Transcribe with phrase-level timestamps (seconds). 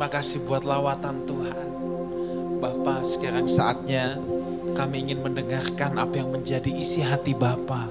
[0.00, 1.68] terima kasih buat lawatan Tuhan.
[2.56, 4.16] Bapak, sekarang saatnya
[4.72, 7.84] kami ingin mendengarkan apa yang menjadi isi hati Bapa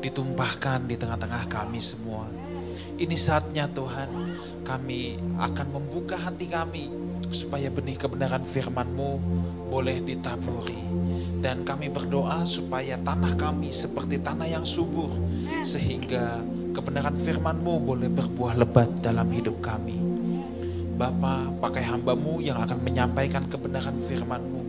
[0.00, 2.24] ditumpahkan di tengah-tengah kami semua.
[2.96, 4.08] Ini saatnya Tuhan,
[4.64, 6.88] kami akan membuka hati kami
[7.28, 9.20] supaya benih kebenaran firman-Mu
[9.68, 10.80] boleh ditaburi.
[11.44, 15.12] Dan kami berdoa supaya tanah kami seperti tanah yang subur
[15.60, 16.40] sehingga
[16.72, 20.09] kebenaran firman-Mu boleh berbuah lebat dalam hidup kami.
[21.00, 24.60] Bapa, pakai hambamu yang akan menyampaikan kebenaran firman-Mu.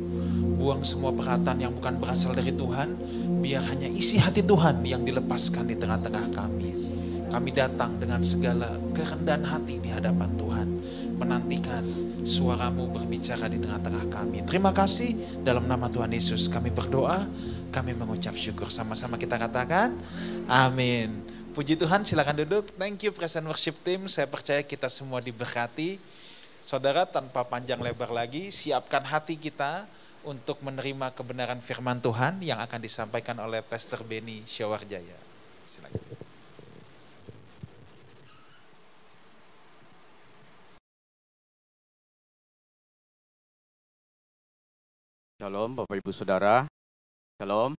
[0.55, 2.95] Buang semua perhatian yang bukan berasal dari Tuhan,
[3.43, 6.71] biar hanya isi hati Tuhan yang dilepaskan di tengah-tengah kami.
[7.27, 10.67] Kami datang dengan segala kerendahan hati di hadapan Tuhan,
[11.19, 11.83] menantikan
[12.23, 14.47] suaramu berbicara di tengah-tengah kami.
[14.47, 17.27] Terima kasih dalam nama Tuhan Yesus kami berdoa,
[17.75, 19.99] kami mengucap syukur sama-sama kita katakan,
[20.47, 21.27] amin.
[21.51, 22.71] Puji Tuhan, silakan duduk.
[22.79, 24.07] Thank you present worship team.
[24.07, 25.99] Saya percaya kita semua diberkati.
[26.61, 29.89] Saudara, tanpa panjang lebar lagi, siapkan hati kita
[30.21, 35.17] untuk menerima kebenaran firman Tuhan yang akan disampaikan oleh Pastor Benny Syawarjaya.
[35.65, 36.01] Silakan.
[45.41, 46.69] Shalom Bapak Ibu Saudara.
[47.41, 47.73] Shalom.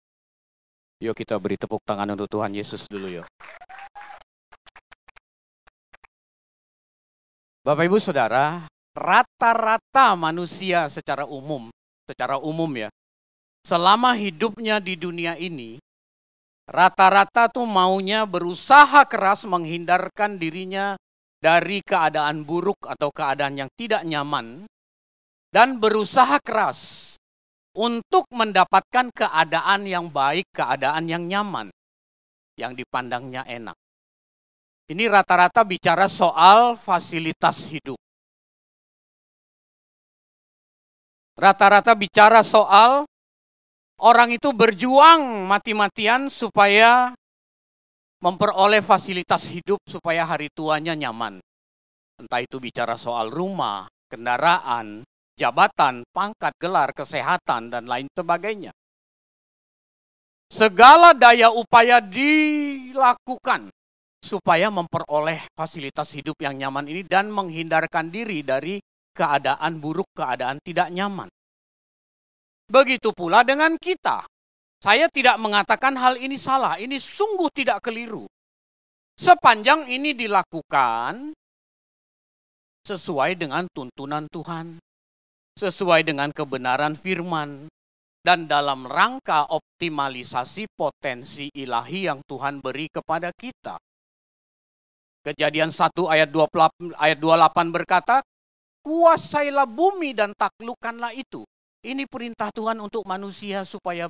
[0.99, 3.27] Yuk kita beri tepuk tangan untuk Tuhan Yesus dulu yuk.
[7.63, 11.73] Bapak Ibu Saudara, rata-rata manusia secara umum,
[12.05, 12.89] secara umum ya,
[13.65, 15.81] selama hidupnya di dunia ini,
[16.69, 20.95] rata-rata tuh maunya berusaha keras menghindarkan dirinya
[21.43, 24.69] dari keadaan buruk atau keadaan yang tidak nyaman,
[25.53, 27.13] dan berusaha keras
[27.73, 31.73] untuk mendapatkan keadaan yang baik, keadaan yang nyaman,
[32.61, 33.77] yang dipandangnya enak.
[34.93, 37.97] Ini rata-rata bicara soal fasilitas hidup.
[41.33, 43.09] Rata-rata bicara soal
[44.05, 47.17] orang itu berjuang mati-matian supaya
[48.21, 51.41] memperoleh fasilitas hidup supaya hari tuanya nyaman.
[52.21, 55.03] Entah itu bicara soal rumah, kendaraan,
[55.35, 58.71] jabatan, pangkat, gelar, kesehatan, dan lain sebagainya.
[60.53, 63.73] Segala daya upaya dilakukan
[64.21, 68.79] supaya memperoleh fasilitas hidup yang nyaman ini dan menghindarkan diri dari
[69.13, 71.29] keadaan buruk, keadaan tidak nyaman.
[72.69, 74.25] Begitu pula dengan kita.
[74.83, 78.27] Saya tidak mengatakan hal ini salah, ini sungguh tidak keliru.
[79.15, 81.37] Sepanjang ini dilakukan
[82.83, 84.83] sesuai dengan tuntunan Tuhan,
[85.55, 87.71] sesuai dengan kebenaran firman,
[88.23, 93.79] dan dalam rangka optimalisasi potensi ilahi yang Tuhan beri kepada kita.
[95.23, 98.27] Kejadian 1 ayat 28, ayat 28 berkata,
[98.83, 101.47] kuasailah bumi dan taklukkanlah itu.
[101.83, 104.07] Ini perintah Tuhan untuk manusia supaya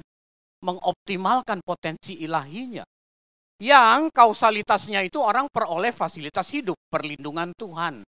[0.60, 2.84] mengoptimalkan potensi ilahinya.
[3.62, 8.03] Yang kausalitasnya itu orang peroleh fasilitas hidup, perlindungan Tuhan.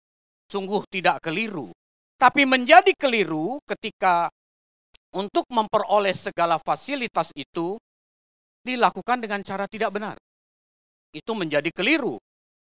[0.46, 1.74] Sungguh tidak keliru.
[2.16, 4.30] Tapi menjadi keliru ketika
[5.16, 7.74] untuk memperoleh segala fasilitas itu
[8.62, 10.16] dilakukan dengan cara tidak benar.
[11.10, 12.20] Itu menjadi keliru.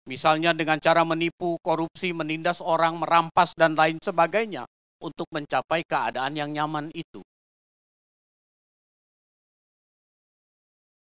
[0.09, 4.65] Misalnya dengan cara menipu, korupsi, menindas orang, merampas, dan lain sebagainya
[5.05, 7.21] untuk mencapai keadaan yang nyaman itu.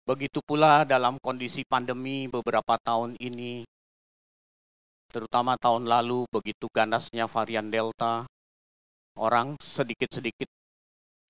[0.03, 3.63] Begitu pula dalam kondisi pandemi beberapa tahun ini,
[5.15, 8.27] terutama tahun lalu begitu ganasnya varian Delta,
[9.15, 10.51] orang sedikit-sedikit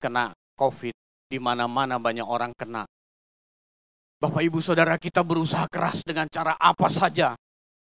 [0.01, 0.95] kena COVID,
[1.29, 2.89] di mana-mana banyak orang kena.
[4.17, 7.37] Bapak Ibu Saudara kita berusaha keras dengan cara apa saja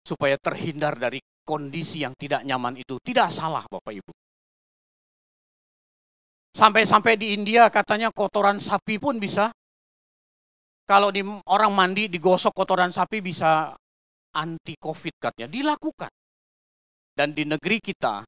[0.04, 3.00] supaya terhindar dari kondisi yang tidak nyaman itu.
[3.00, 4.12] Tidak salah Bapak Ibu.
[6.54, 9.50] Sampai-sampai di India katanya kotoran sapi pun bisa.
[10.84, 13.74] Kalau di orang mandi digosok kotoran sapi bisa
[14.36, 15.50] anti covid katanya.
[15.50, 16.12] Dilakukan.
[17.14, 18.22] Dan di negeri kita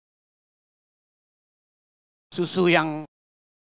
[2.32, 3.06] susu yang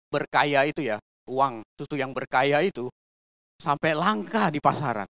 [0.07, 0.97] berkaya itu ya,
[1.27, 2.87] uang susu yang berkaya itu
[3.59, 5.07] sampai langka di pasaran.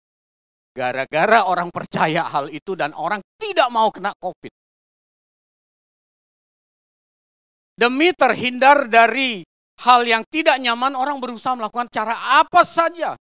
[0.75, 4.51] Gara-gara orang percaya hal itu dan orang tidak mau kena COVID.
[7.79, 9.47] Demi terhindar dari
[9.87, 13.15] hal yang tidak nyaman, orang berusaha melakukan cara apa saja.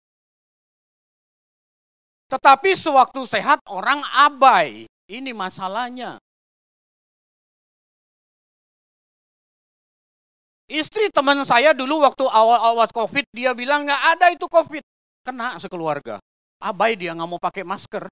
[2.33, 4.89] Tetapi sewaktu sehat, orang abai.
[5.13, 6.17] Ini masalahnya.
[10.73, 14.81] Istri teman saya dulu waktu awal-awal COVID, dia bilang nggak ada itu COVID.
[15.21, 16.17] Kena sekeluarga
[16.62, 18.06] abai dia nggak mau pakai masker.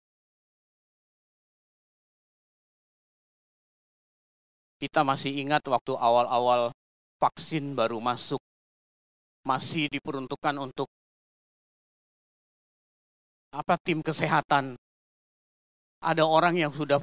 [4.81, 6.73] Kita masih ingat waktu awal-awal
[7.20, 8.41] vaksin baru masuk,
[9.44, 10.88] masih diperuntukkan untuk
[13.52, 14.75] apa tim kesehatan.
[16.00, 16.96] Ada orang yang sudah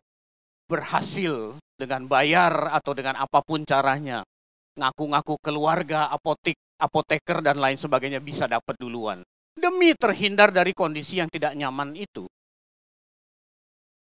[0.65, 4.25] berhasil dengan bayar atau dengan apa pun caranya,
[4.73, 9.21] ngaku-ngaku keluarga, apotek, apoteker dan lain sebagainya bisa dapat duluan.
[9.57, 12.29] Demi terhindar dari kondisi yang tidak nyaman itu.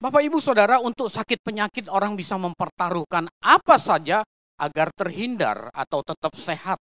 [0.02, 4.26] Bapak Ibu Saudara, untuk sakit penyakit orang bisa mempertaruhkan apa saja
[4.58, 6.78] agar terhindar atau tetap sehat.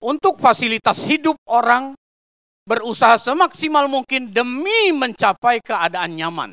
[0.00, 1.92] Untuk fasilitas hidup orang
[2.64, 6.50] berusaha semaksimal mungkin demi mencapai keadaan nyaman.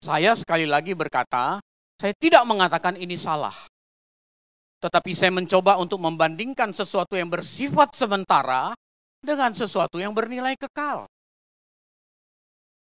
[0.00, 1.60] Saya sekali lagi berkata,
[2.00, 3.54] saya tidak mengatakan ini salah.
[4.78, 8.76] Tetapi saya mencoba untuk membandingkan sesuatu yang bersifat sementara
[9.28, 11.04] dengan sesuatu yang bernilai kekal.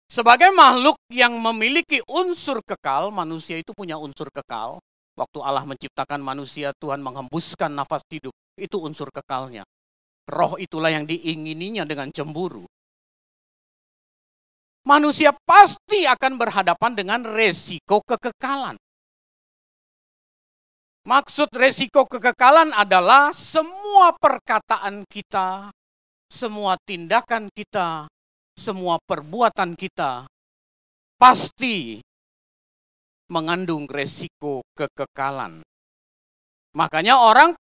[0.06, 4.78] Sebagai makhluk yang memiliki unsur kekal, manusia itu punya unsur kekal.
[5.18, 8.34] Waktu Allah menciptakan manusia, Tuhan menghembuskan nafas hidup.
[8.54, 9.66] Itu unsur kekalnya.
[10.30, 12.66] Roh itulah yang diingininya dengan cemburu.
[14.86, 18.78] Manusia pasti akan berhadapan dengan resiko kekekalan.
[21.06, 25.70] Maksud resiko kekekalan adalah semua perkataan kita,
[26.30, 28.06] semua tindakan kita,
[28.54, 30.30] semua perbuatan kita
[31.18, 31.98] pasti
[33.28, 35.60] mengandung resiko kekekalan.
[36.72, 37.52] Makanya orang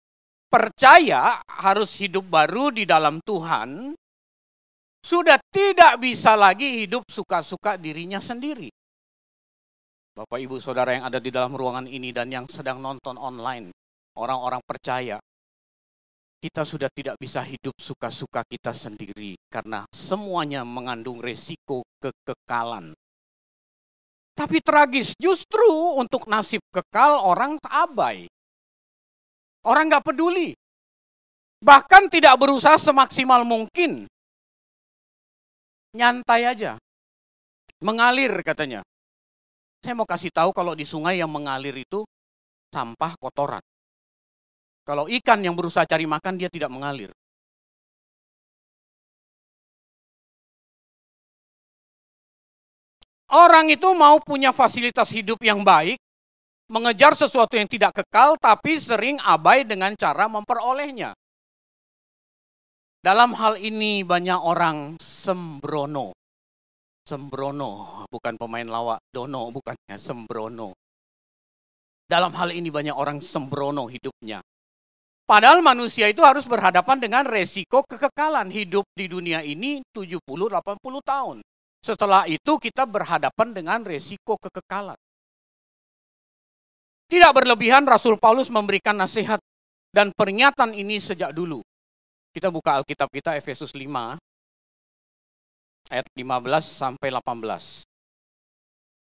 [0.52, 3.96] percaya harus hidup baru di dalam Tuhan,
[5.00, 8.68] sudah tidak bisa lagi hidup suka-suka dirinya sendiri.
[10.12, 13.70] Bapak, ibu, saudara yang ada di dalam ruangan ini dan yang sedang nonton online,
[14.18, 15.16] orang-orang percaya,
[16.38, 22.94] kita sudah tidak bisa hidup suka-suka kita sendiri karena semuanya mengandung resiko kekekalan.
[24.38, 28.30] Tapi tragis, justru untuk nasib kekal orang abai.
[29.66, 30.54] Orang nggak peduli.
[31.58, 34.06] Bahkan tidak berusaha semaksimal mungkin.
[35.90, 36.78] Nyantai aja.
[37.82, 38.86] Mengalir katanya.
[39.82, 42.06] Saya mau kasih tahu kalau di sungai yang mengalir itu
[42.70, 43.62] sampah kotoran.
[44.88, 47.12] Kalau ikan yang berusaha cari makan, dia tidak mengalir.
[53.28, 56.00] Orang itu mau punya fasilitas hidup yang baik,
[56.72, 61.12] mengejar sesuatu yang tidak kekal, tapi sering abai dengan cara memperolehnya.
[63.04, 66.16] Dalam hal ini banyak orang sembrono.
[67.04, 70.72] Sembrono, bukan pemain lawak, dono, bukannya sembrono.
[72.08, 74.40] Dalam hal ini banyak orang sembrono hidupnya.
[75.28, 80.24] Padahal manusia itu harus berhadapan dengan resiko kekekalan hidup di dunia ini 70-80
[81.04, 81.44] tahun.
[81.84, 84.96] Setelah itu kita berhadapan dengan resiko kekekalan.
[87.12, 89.36] Tidak berlebihan Rasul Paulus memberikan nasihat
[89.92, 91.60] dan peringatan ini sejak dulu.
[92.32, 93.84] Kita buka Alkitab kita Efesus 5
[95.92, 96.24] ayat 15
[96.64, 97.84] sampai 18.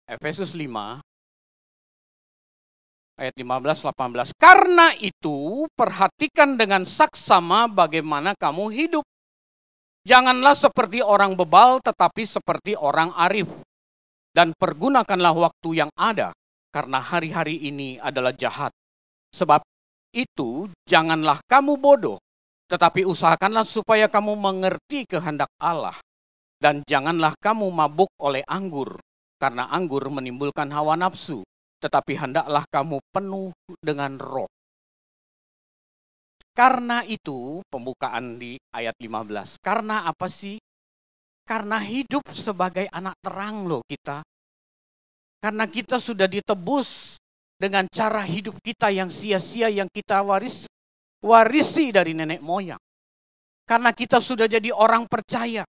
[0.07, 1.02] Efesus 5
[3.17, 4.33] ayat 15-18.
[4.37, 9.05] Karena itu, perhatikan dengan saksama bagaimana kamu hidup.
[10.03, 13.47] Janganlah seperti orang bebal, tetapi seperti orang arif.
[14.33, 16.33] Dan pergunakanlah waktu yang ada,
[16.73, 18.73] karena hari-hari ini adalah jahat.
[19.31, 19.61] Sebab
[20.11, 22.19] itu, janganlah kamu bodoh,
[22.67, 25.95] tetapi usahakanlah supaya kamu mengerti kehendak Allah.
[26.57, 28.99] Dan janganlah kamu mabuk oleh anggur,
[29.37, 31.45] karena anggur menimbulkan hawa nafsu
[31.83, 33.51] tetapi hendaklah kamu penuh
[33.83, 34.47] dengan roh.
[36.53, 39.59] Karena itu, pembukaan di ayat 15.
[39.59, 40.55] Karena apa sih?
[41.43, 44.23] Karena hidup sebagai anak terang loh kita.
[45.43, 47.19] Karena kita sudah ditebus
[47.57, 50.69] dengan cara hidup kita yang sia-sia yang kita waris
[51.19, 52.79] warisi dari nenek moyang.
[53.65, 55.65] Karena kita sudah jadi orang percaya.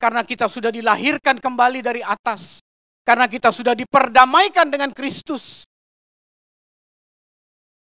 [0.00, 2.63] Karena kita sudah dilahirkan kembali dari atas.
[3.04, 5.68] Karena kita sudah diperdamaikan dengan Kristus.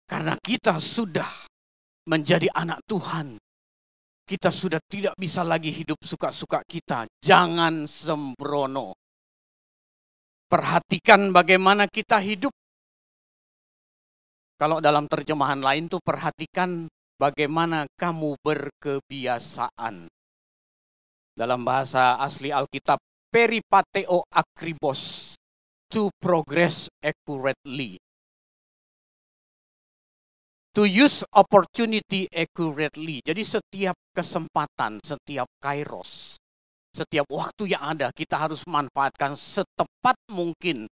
[0.07, 1.27] Karena kita sudah
[2.07, 3.35] menjadi anak Tuhan.
[4.23, 7.05] Kita sudah tidak bisa lagi hidup suka-suka kita.
[7.19, 8.95] Jangan sembrono.
[10.47, 12.55] Perhatikan bagaimana kita hidup.
[14.55, 16.87] Kalau dalam terjemahan lain tuh perhatikan
[17.19, 20.07] bagaimana kamu berkebiasaan.
[21.35, 22.97] Dalam bahasa asli Alkitab
[23.29, 25.33] peripateo akribos
[25.89, 27.97] to progress accurately.
[30.77, 33.25] To use opportunity accurately.
[33.25, 36.37] Jadi setiap kesempatan, setiap kairos,
[36.93, 40.85] setiap waktu yang ada kita harus manfaatkan setepat mungkin.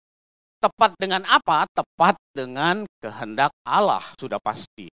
[0.63, 1.67] Tepat dengan apa?
[1.69, 4.87] Tepat dengan kehendak Allah, sudah pasti.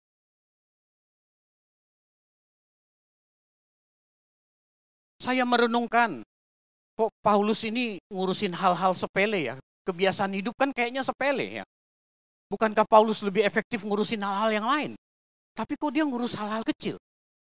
[5.19, 6.23] Saya merenungkan,
[6.99, 9.55] kok Paulus ini ngurusin hal-hal sepele ya?
[9.87, 11.65] Kebiasaan hidup kan kayaknya sepele ya.
[12.51, 14.91] Bukankah Paulus lebih efektif ngurusin hal-hal yang lain?
[15.55, 16.99] Tapi kok dia ngurus hal-hal kecil?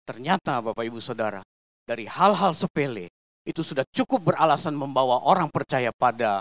[0.09, 1.44] Ternyata Bapak Ibu Saudara,
[1.85, 3.12] dari hal-hal sepele
[3.44, 6.40] itu sudah cukup beralasan membawa orang percaya pada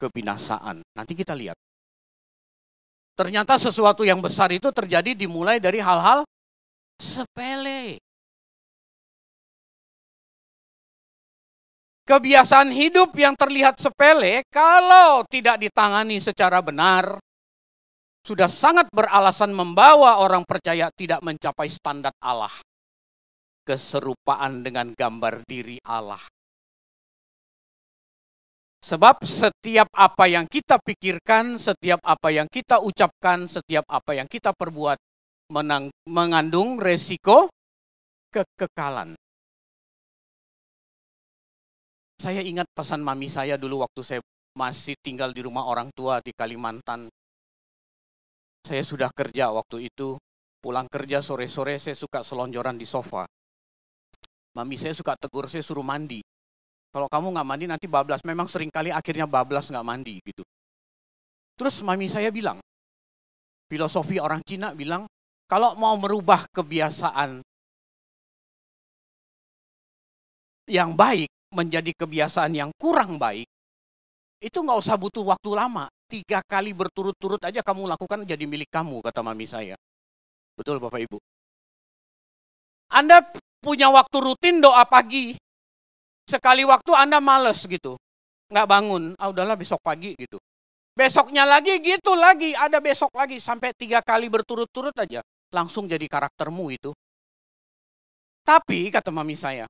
[0.00, 0.80] kebinasaan.
[0.96, 1.58] Nanti kita lihat.
[3.18, 6.22] Ternyata sesuatu yang besar itu terjadi dimulai dari hal-hal
[6.96, 7.98] sepele.
[12.08, 17.20] Kebiasaan hidup yang terlihat sepele, kalau tidak ditangani secara benar,
[18.24, 22.52] sudah sangat beralasan membawa orang percaya tidak mencapai standar Allah.
[23.60, 26.24] Keserupaan dengan gambar diri Allah.
[28.80, 34.56] Sebab setiap apa yang kita pikirkan, setiap apa yang kita ucapkan, setiap apa yang kita
[34.56, 34.96] perbuat
[36.08, 37.52] mengandung resiko
[38.32, 39.12] kekekalan.
[42.18, 44.20] Saya ingat pesan mami saya dulu waktu saya
[44.58, 47.06] masih tinggal di rumah orang tua di Kalimantan.
[48.66, 50.18] Saya sudah kerja waktu itu,
[50.58, 53.22] pulang kerja sore-sore saya suka selonjoran di sofa.
[54.58, 56.18] Mami saya suka tegur saya suruh mandi.
[56.90, 58.26] Kalau kamu nggak mandi nanti bablas.
[58.26, 60.42] Memang sering kali akhirnya bablas nggak mandi gitu.
[61.54, 62.58] Terus mami saya bilang,
[63.70, 65.06] filosofi orang Cina bilang,
[65.46, 67.46] kalau mau merubah kebiasaan
[70.66, 73.50] yang baik, menjadi kebiasaan yang kurang baik,
[74.38, 75.90] itu nggak usah butuh waktu lama.
[76.06, 79.74] Tiga kali berturut-turut aja kamu lakukan jadi milik kamu, kata mami saya.
[80.54, 81.18] Betul Bapak Ibu.
[82.94, 83.20] Anda
[83.60, 85.36] punya waktu rutin doa pagi.
[86.24, 87.98] Sekali waktu Anda males gitu.
[88.48, 90.40] Nggak bangun, ah udahlah besok pagi gitu.
[90.96, 93.36] Besoknya lagi gitu lagi, ada besok lagi.
[93.38, 95.20] Sampai tiga kali berturut-turut aja.
[95.52, 96.90] Langsung jadi karaktermu itu.
[98.42, 99.68] Tapi, kata mami saya,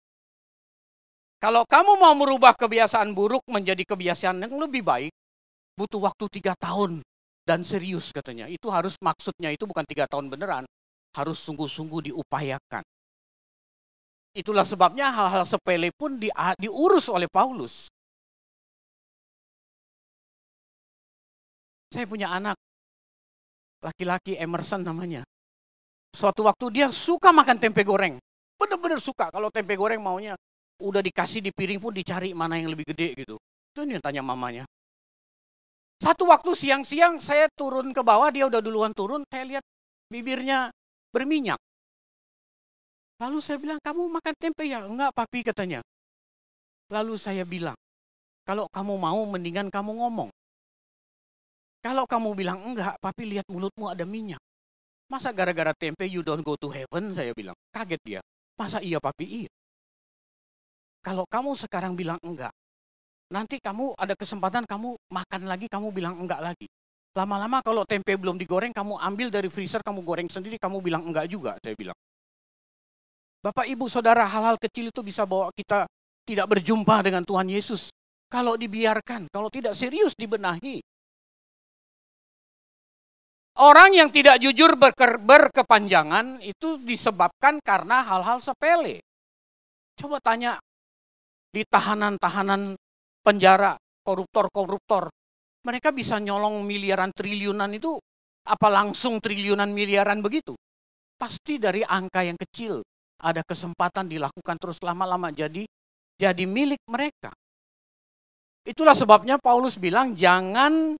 [1.38, 5.14] kalau kamu mau merubah kebiasaan buruk menjadi kebiasaan yang lebih baik,
[5.78, 6.98] butuh waktu tiga tahun
[7.46, 8.50] dan serius katanya.
[8.50, 10.66] Itu harus maksudnya itu bukan tiga tahun beneran,
[11.14, 12.82] harus sungguh-sungguh diupayakan.
[14.34, 16.26] Itulah sebabnya hal-hal sepele pun di,
[16.58, 17.86] diurus oleh Paulus.
[21.88, 22.58] Saya punya anak,
[23.80, 25.22] laki-laki Emerson namanya.
[26.12, 28.18] Suatu waktu dia suka makan tempe goreng.
[28.58, 29.30] Benar-benar suka.
[29.30, 30.34] Kalau tempe goreng maunya
[30.78, 33.36] udah dikasih di piring pun dicari mana yang lebih gede gitu.
[33.74, 34.64] Itu yang tanya mamanya.
[35.98, 39.64] Satu waktu siang-siang saya turun ke bawah, dia udah duluan turun, saya lihat
[40.06, 40.70] bibirnya
[41.10, 41.58] berminyak.
[43.18, 44.86] Lalu saya bilang, kamu makan tempe ya?
[44.86, 45.82] Enggak, papi katanya.
[46.94, 47.74] Lalu saya bilang,
[48.46, 50.30] kalau kamu mau mendingan kamu ngomong.
[51.82, 54.38] Kalau kamu bilang enggak, papi lihat mulutmu ada minyak.
[55.10, 57.16] Masa gara-gara tempe you don't go to heaven?
[57.18, 57.56] Saya bilang.
[57.74, 58.20] Kaget dia.
[58.54, 59.44] Masa iya papi?
[59.44, 59.50] Iya.
[61.08, 62.52] Kalau kamu sekarang bilang enggak,
[63.32, 66.68] nanti kamu ada kesempatan kamu makan lagi, kamu bilang enggak lagi.
[67.16, 71.32] Lama-lama kalau tempe belum digoreng, kamu ambil dari freezer, kamu goreng sendiri, kamu bilang enggak
[71.32, 71.96] juga, saya bilang.
[73.40, 75.88] Bapak, Ibu, Saudara, hal-hal kecil itu bisa bawa kita
[76.28, 77.88] tidak berjumpa dengan Tuhan Yesus.
[78.28, 80.84] Kalau dibiarkan, kalau tidak serius dibenahi.
[83.56, 89.00] Orang yang tidak jujur berke, berkepanjangan itu disebabkan karena hal-hal sepele.
[89.96, 90.60] Coba tanya
[91.48, 92.76] di tahanan-tahanan
[93.24, 95.08] penjara, koruptor-koruptor.
[95.64, 97.98] Mereka bisa nyolong miliaran triliunan itu
[98.48, 100.56] apa langsung triliunan miliaran begitu?
[101.18, 102.80] Pasti dari angka yang kecil
[103.18, 105.66] ada kesempatan dilakukan terus lama-lama jadi
[106.18, 107.34] jadi milik mereka.
[108.62, 110.94] Itulah sebabnya Paulus bilang jangan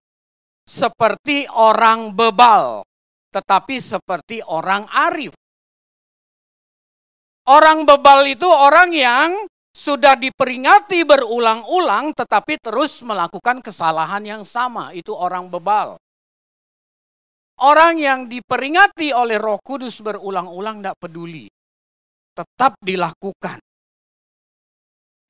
[0.64, 2.84] seperti orang bebal,
[3.32, 5.32] tetapi seperti orang arif.
[7.48, 9.30] Orang bebal itu orang yang
[9.78, 14.90] sudah diperingati berulang-ulang tetapi terus melakukan kesalahan yang sama.
[14.90, 15.94] Itu orang bebal.
[17.62, 21.46] Orang yang diperingati oleh roh kudus berulang-ulang tidak peduli.
[22.34, 23.62] Tetap dilakukan.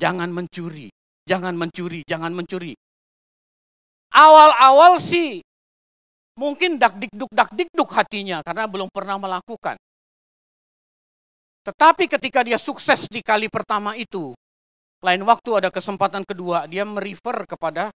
[0.00, 0.88] Jangan mencuri,
[1.28, 2.72] jangan mencuri, jangan mencuri.
[4.08, 5.44] Awal-awal sih
[6.38, 9.76] mungkin dak dikduk dak dikduk hatinya karena belum pernah melakukan.
[11.66, 14.34] Tetapi ketika dia sukses di kali pertama itu,
[15.02, 17.90] lain waktu ada kesempatan kedua, dia merefer kepada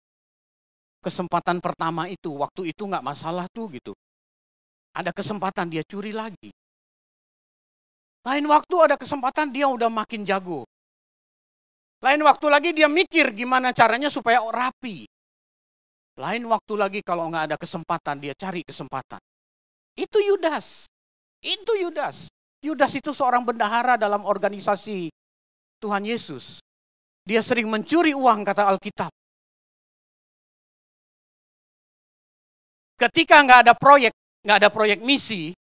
[1.01, 2.33] kesempatan pertama itu.
[2.37, 3.93] Waktu itu nggak masalah tuh gitu.
[4.93, 6.51] Ada kesempatan dia curi lagi.
[8.21, 10.69] Lain waktu ada kesempatan dia udah makin jago.
[12.05, 15.09] Lain waktu lagi dia mikir gimana caranya supaya rapi.
[16.21, 19.21] Lain waktu lagi kalau nggak ada kesempatan, dia cari kesempatan.
[19.97, 20.85] Itu Yudas.
[21.41, 22.29] Itu Yudas.
[22.61, 25.09] Yudas itu seorang bendahara dalam organisasi
[25.81, 26.61] Tuhan Yesus.
[27.25, 29.13] Dia sering mencuri uang, kata Alkitab.
[33.01, 34.13] Ketika nggak ada proyek,
[34.45, 35.57] nggak ada proyek misi,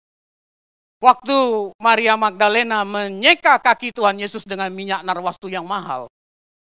[0.98, 6.10] waktu Maria Magdalena menyeka kaki Tuhan Yesus dengan minyak narwastu yang mahal,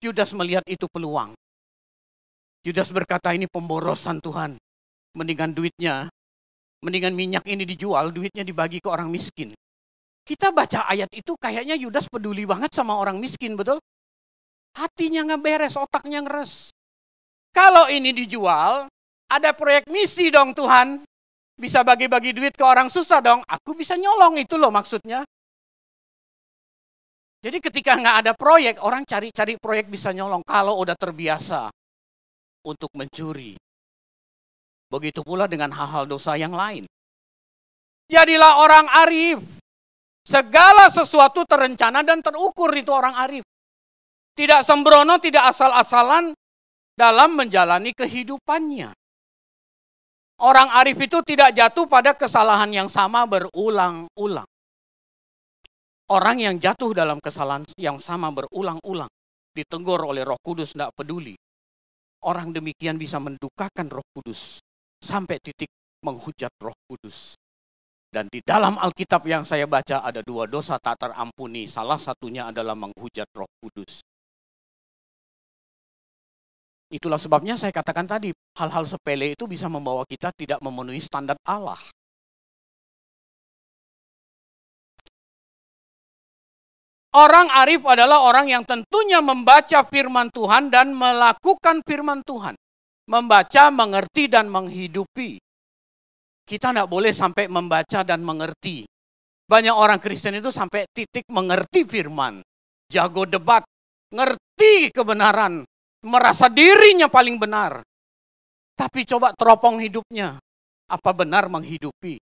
[0.05, 1.33] Yudas melihat itu peluang.
[2.61, 4.61] Yudas berkata ini pemborosan Tuhan.
[5.17, 6.13] Mendingan duitnya,
[6.85, 9.57] mendingan minyak ini dijual, duitnya dibagi ke orang miskin.
[10.27, 13.79] Kita baca ayat itu kayaknya Yudas peduli banget sama orang miskin, betul?
[14.75, 16.75] Hatinya nggak beres, otaknya ngeres.
[17.55, 18.91] Kalau ini dijual,
[19.31, 21.07] ada proyek misi dong Tuhan.
[21.57, 23.41] Bisa bagi-bagi duit ke orang susah dong.
[23.47, 25.25] Aku bisa nyolong itu loh maksudnya.
[27.41, 30.45] Jadi ketika nggak ada proyek, orang cari-cari proyek bisa nyolong.
[30.45, 31.71] Kalau udah terbiasa
[32.67, 33.55] untuk mencuri.
[34.91, 36.85] Begitu pula dengan hal-hal dosa yang lain.
[38.11, 39.56] Jadilah orang arif.
[40.27, 43.47] Segala sesuatu terencana dan terukur itu orang arif.
[44.35, 46.35] Tidak sembrono, tidak asal-asalan
[46.99, 48.91] dalam menjalani kehidupannya.
[50.43, 54.45] Orang arif itu tidak jatuh pada kesalahan yang sama berulang-ulang.
[56.11, 59.09] Orang yang jatuh dalam kesalahan yang sama berulang-ulang,
[59.55, 61.39] ditegur oleh roh kudus, tidak peduli.
[62.27, 64.59] Orang demikian bisa mendukakan roh kudus,
[64.99, 65.71] sampai titik
[66.03, 67.39] menghujat roh kudus.
[68.07, 71.69] Dan di dalam Alkitab yang saya baca ada dua dosa tak terampuni.
[71.69, 74.01] Salah satunya adalah menghujat roh kudus.
[76.87, 81.79] Itulah sebabnya saya katakan tadi, hal-hal sepele itu bisa membawa kita tidak memenuhi standar Allah.
[87.17, 92.55] Orang arif adalah orang yang tentunya membaca firman Tuhan dan melakukan firman Tuhan.
[93.09, 95.41] Membaca, mengerti, dan menghidupi.
[96.47, 98.87] Kita tidak boleh sampai membaca dan mengerti.
[99.51, 102.39] Banyak orang Kristen itu sampai titik mengerti firman.
[102.87, 103.67] Jago debat,
[104.15, 105.67] ngerti kebenaran,
[106.07, 107.83] merasa dirinya paling benar.
[108.79, 110.39] Tapi coba teropong hidupnya.
[110.87, 112.23] Apa benar menghidupi?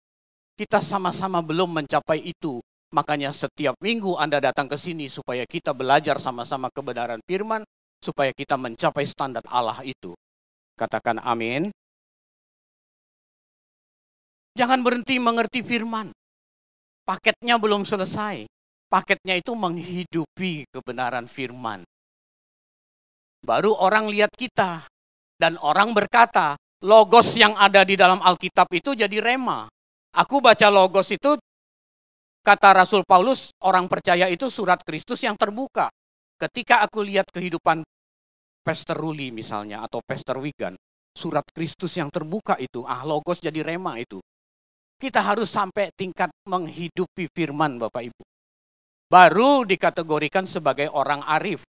[0.59, 2.59] Kita sama-sama belum mencapai itu.
[2.91, 7.63] Makanya setiap minggu Anda datang ke sini supaya kita belajar sama-sama kebenaran firman,
[8.03, 10.17] supaya kita mencapai standar Allah itu.
[10.75, 11.71] Katakan amin.
[14.59, 16.11] Jangan berhenti mengerti firman.
[17.07, 18.43] Paketnya belum selesai.
[18.91, 21.87] Paketnya itu menghidupi kebenaran firman.
[23.39, 24.83] Baru orang lihat kita.
[25.39, 29.71] Dan orang berkata, logos yang ada di dalam Alkitab itu jadi rema.
[30.19, 31.39] Aku baca logos itu,
[32.43, 35.87] kata Rasul Paulus, orang percaya itu surat Kristus yang terbuka.
[36.35, 37.87] Ketika aku lihat kehidupan
[38.67, 40.75] Pastor Ruli misalnya, atau Pastor Wigan,
[41.15, 44.19] surat Kristus yang terbuka itu, ah logos jadi rema itu.
[44.99, 48.23] Kita harus sampai tingkat menghidupi firman Bapak Ibu.
[49.07, 51.63] Baru dikategorikan sebagai orang arif.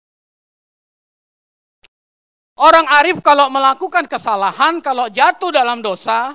[2.56, 6.32] Orang arif kalau melakukan kesalahan, kalau jatuh dalam dosa,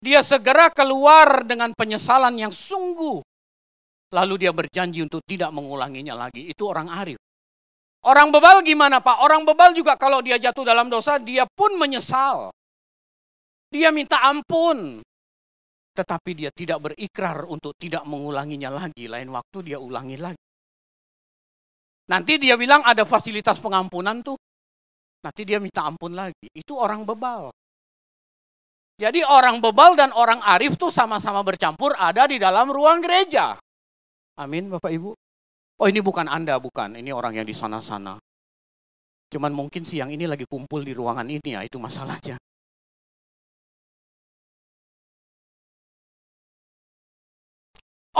[0.00, 3.20] dia segera keluar dengan penyesalan yang sungguh.
[4.10, 6.48] Lalu dia berjanji untuk tidak mengulanginya lagi.
[6.48, 7.20] Itu orang arif.
[8.00, 9.20] Orang bebal gimana Pak?
[9.20, 12.48] Orang bebal juga kalau dia jatuh dalam dosa, dia pun menyesal.
[13.70, 15.04] Dia minta ampun
[15.90, 19.10] tetapi dia tidak berikrar untuk tidak mengulanginya lagi.
[19.10, 20.44] Lain waktu dia ulangi lagi.
[22.10, 24.38] Nanti dia bilang ada fasilitas pengampunan tuh.
[25.20, 26.50] Nanti dia minta ampun lagi.
[26.50, 27.52] Itu orang bebal.
[29.00, 33.56] Jadi orang bebal dan orang arif tuh sama-sama bercampur ada di dalam ruang gereja.
[34.36, 35.10] Amin Bapak Ibu.
[35.80, 37.00] Oh ini bukan Anda, bukan.
[37.00, 38.20] Ini orang yang di sana-sana.
[39.32, 42.36] Cuman mungkin siang ini lagi kumpul di ruangan ini ya, itu masalahnya.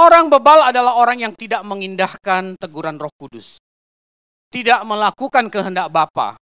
[0.00, 3.60] Orang bebal adalah orang yang tidak mengindahkan teguran roh kudus.
[4.48, 6.40] Tidak melakukan kehendak Bapa.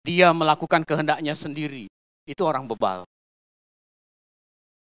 [0.00, 1.84] Dia melakukan kehendaknya sendiri.
[2.24, 3.04] Itu orang bebal.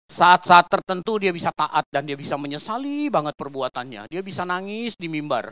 [0.07, 4.07] Saat-saat tertentu dia bisa taat dan dia bisa menyesali banget perbuatannya.
[4.07, 5.51] Dia bisa nangis di mimbar.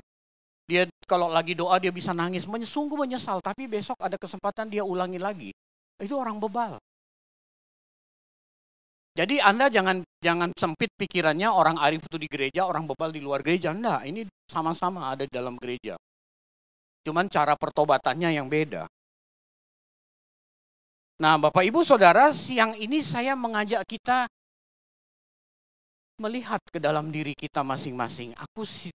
[0.63, 3.43] Dia kalau lagi doa dia bisa nangis, sungguh menyesal.
[3.43, 5.52] Tapi besok ada kesempatan dia ulangi lagi.
[5.99, 6.80] Itu orang bebal.
[9.20, 13.44] Jadi Anda jangan jangan sempit pikirannya orang arif itu di gereja, orang bebal di luar
[13.44, 13.76] gereja.
[13.76, 16.00] Enggak, ini sama-sama ada di dalam gereja.
[17.04, 18.88] Cuman cara pertobatannya yang beda.
[21.20, 24.32] Nah, Bapak Ibu Saudara, siang ini saya mengajak kita
[26.24, 28.32] melihat ke dalam diri kita masing-masing.
[28.40, 28.88] Aku si,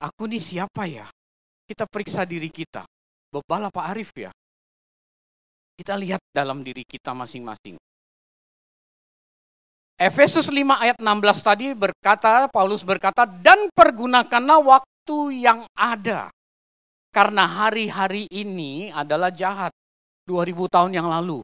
[0.00, 1.04] aku nih siapa ya?
[1.68, 2.88] Kita periksa diri kita.
[3.28, 4.32] Bebal apa arif ya?
[5.76, 7.76] Kita lihat dalam diri kita masing-masing.
[10.02, 16.26] Efesus 5 ayat 16 tadi berkata, Paulus berkata, dan pergunakanlah waktu yang ada.
[17.14, 19.70] Karena hari-hari ini adalah jahat.
[20.26, 21.38] 2000 tahun yang lalu.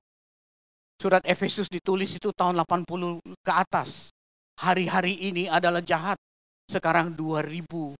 [0.98, 4.10] Surat Efesus ditulis itu tahun 80 ke atas.
[4.58, 6.18] Hari-hari ini adalah jahat.
[6.66, 7.94] Sekarang 2022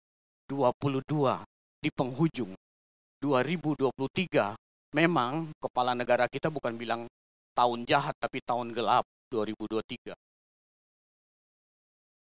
[1.79, 2.51] di penghujung.
[3.23, 4.59] 2023
[4.91, 7.07] memang kepala negara kita bukan bilang
[7.55, 10.28] tahun jahat tapi tahun gelap 2023.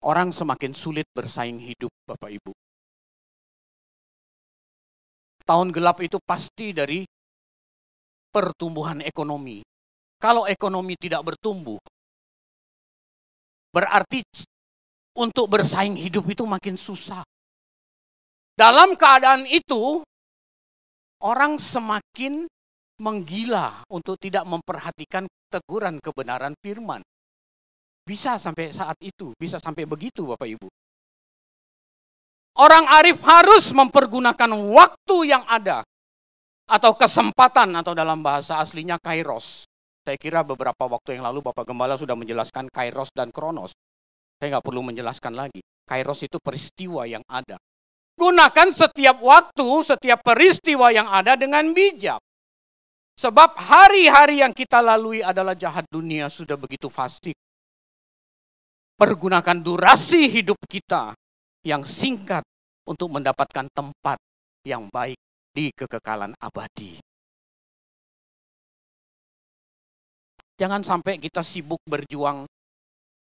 [0.04, 2.52] Orang semakin sulit bersaing hidup, Bapak Ibu.
[5.48, 7.08] Tahun gelap itu pasti dari
[8.28, 9.64] pertumbuhan ekonomi.
[10.20, 11.80] Kalau ekonomi tidak bertumbuh,
[13.72, 14.20] berarti
[15.16, 17.24] untuk bersaing hidup itu makin susah.
[18.52, 20.04] Dalam keadaan itu,
[21.24, 22.44] orang semakin
[23.00, 27.00] menggila untuk tidak memperhatikan teguran kebenaran firman.
[28.04, 30.68] Bisa sampai saat itu, bisa sampai begitu Bapak Ibu.
[32.60, 35.82] Orang arif harus mempergunakan waktu yang ada
[36.68, 39.64] atau kesempatan atau dalam bahasa aslinya kairos.
[40.04, 43.72] Saya kira beberapa waktu yang lalu Bapak Gembala sudah menjelaskan kairos dan kronos.
[44.36, 45.64] Saya nggak perlu menjelaskan lagi.
[45.88, 47.56] Kairos itu peristiwa yang ada.
[48.14, 52.20] Gunakan setiap waktu, setiap peristiwa yang ada dengan bijak.
[53.16, 57.34] Sebab hari-hari yang kita lalui adalah jahat dunia sudah begitu fasik
[58.94, 61.14] pergunakan durasi hidup kita
[61.66, 62.44] yang singkat
[62.86, 64.18] untuk mendapatkan tempat
[64.64, 65.18] yang baik
[65.54, 67.00] di kekekalan abadi.
[70.54, 72.46] Jangan sampai kita sibuk berjuang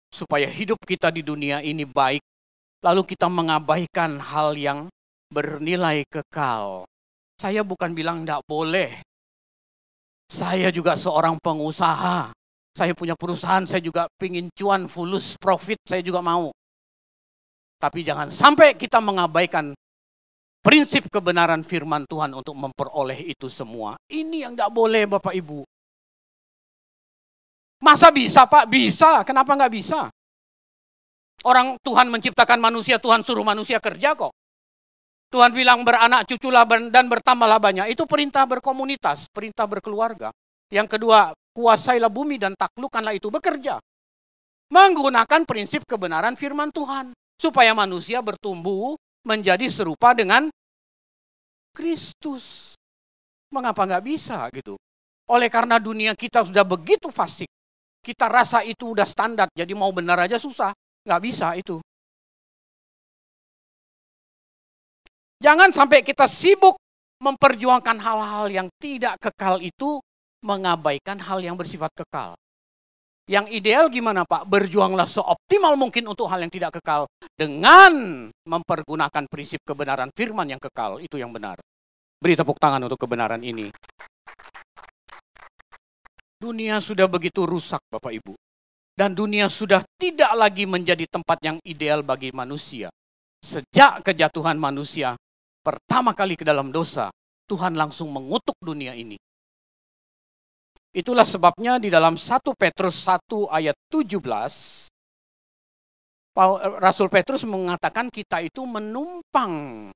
[0.09, 2.25] supaya hidup kita di dunia ini baik,
[2.81, 4.89] lalu kita mengabaikan hal yang
[5.29, 6.89] bernilai kekal.
[7.37, 9.05] Saya bukan bilang tidak boleh.
[10.33, 12.38] Saya juga seorang pengusaha.
[12.79, 16.55] Saya punya perusahaan, saya juga pingin cuan, fulus, profit, saya juga mau.
[17.83, 19.75] Tapi jangan sampai kita mengabaikan
[20.63, 23.99] prinsip kebenaran firman Tuhan untuk memperoleh itu semua.
[24.07, 25.67] Ini yang tidak boleh Bapak Ibu.
[27.83, 28.71] Masa bisa Pak?
[28.71, 29.27] Bisa.
[29.27, 30.07] Kenapa nggak bisa?
[31.47, 34.35] Orang Tuhan menciptakan manusia, Tuhan suruh manusia kerja kok.
[35.31, 37.95] Tuhan bilang beranak cuculah dan bertambahlah banyak.
[37.95, 40.35] Itu perintah berkomunitas, perintah berkeluarga.
[40.75, 43.83] Yang kedua, kuasailah bumi dan taklukkanlah itu bekerja.
[44.71, 47.11] Menggunakan prinsip kebenaran firman Tuhan.
[47.39, 48.95] Supaya manusia bertumbuh
[49.27, 50.47] menjadi serupa dengan
[51.75, 52.75] Kristus.
[53.51, 54.79] Mengapa nggak bisa gitu?
[55.31, 57.51] Oleh karena dunia kita sudah begitu fasik.
[58.03, 60.71] Kita rasa itu udah standar, jadi mau benar aja susah.
[61.03, 61.83] Nggak bisa itu.
[65.39, 66.79] Jangan sampai kita sibuk
[67.23, 70.03] memperjuangkan hal-hal yang tidak kekal itu
[70.43, 72.39] mengabaikan hal yang bersifat kekal.
[73.29, 74.49] Yang ideal gimana Pak?
[74.49, 77.05] Berjuanglah seoptimal mungkin untuk hal yang tidak kekal
[77.37, 77.93] dengan
[78.49, 80.97] mempergunakan prinsip kebenaran firman yang kekal.
[80.97, 81.61] Itu yang benar.
[82.17, 83.69] Beri tepuk tangan untuk kebenaran ini.
[86.41, 88.33] Dunia sudah begitu rusak Bapak Ibu.
[88.97, 92.89] Dan dunia sudah tidak lagi menjadi tempat yang ideal bagi manusia.
[93.45, 95.15] Sejak kejatuhan manusia
[95.63, 97.13] pertama kali ke dalam dosa,
[97.45, 99.21] Tuhan langsung mengutuk dunia ini.
[100.97, 104.89] Itulah sebabnya di dalam 1 Petrus 1 ayat 17,
[106.81, 109.89] Rasul Petrus mengatakan kita itu menumpang.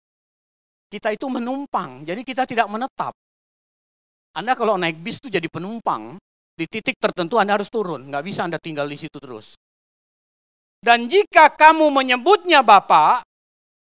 [0.93, 3.17] Kita itu menumpang, jadi kita tidak menetap.
[4.37, 6.21] Anda kalau naik bis itu jadi penumpang,
[6.53, 9.57] di titik tertentu Anda harus turun, nggak bisa Anda tinggal di situ terus.
[10.85, 13.25] Dan jika kamu menyebutnya Bapak,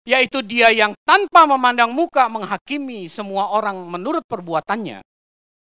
[0.05, 5.01] yaitu dia yang tanpa memandang muka menghakimi semua orang menurut perbuatannya,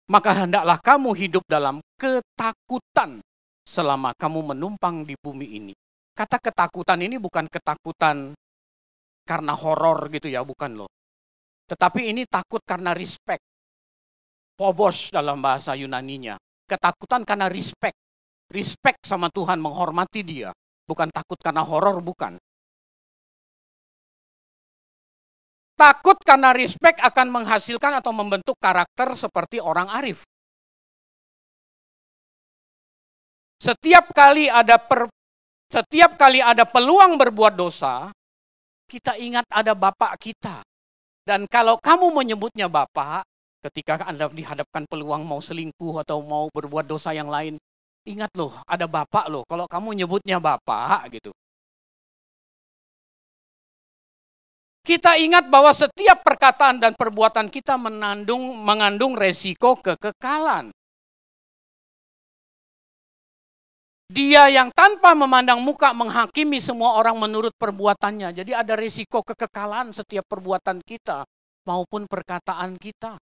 [0.08, 3.20] maka hendaklah kamu hidup dalam ketakutan
[3.67, 5.74] selama kamu menumpang di bumi ini.
[6.15, 8.34] Kata ketakutan ini bukan ketakutan
[9.28, 10.89] karena horor gitu ya, bukan loh.
[11.67, 13.43] Tetapi ini takut karena respect.
[14.56, 16.39] Phobos dalam bahasa Yunaninya.
[16.65, 18.00] Ketakutan karena respect.
[18.48, 20.56] Respect sama Tuhan, menghormati dia.
[20.88, 22.39] Bukan takut karena horor, bukan.
[25.78, 30.26] Takut karena respect akan menghasilkan atau membentuk karakter seperti orang arif.
[33.62, 35.06] Setiap kali ada per,
[35.70, 38.10] setiap kali ada peluang berbuat dosa,
[38.90, 40.66] kita ingat ada bapak kita.
[41.22, 43.22] Dan kalau kamu menyebutnya bapak,
[43.70, 47.62] ketika Anda dihadapkan peluang mau selingkuh atau mau berbuat dosa yang lain,
[48.08, 49.46] ingat loh, ada bapak loh.
[49.46, 51.36] Kalau kamu nyebutnya bapak gitu,
[54.88, 60.71] Kita ingat bahwa setiap perkataan dan perbuatan kita menandung, mengandung resiko kekekalan.
[64.08, 68.32] Dia yang tanpa memandang muka menghakimi semua orang menurut perbuatannya.
[68.32, 71.28] Jadi ada resiko kekekalan setiap perbuatan kita
[71.67, 73.19] maupun perkataan kita.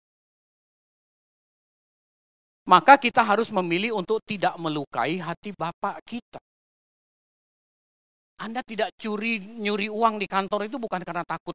[2.66, 6.42] Maka kita harus memilih untuk tidak melukai hati Bapak kita.
[8.40, 11.54] Anda tidak curi nyuri uang di kantor itu bukan karena takut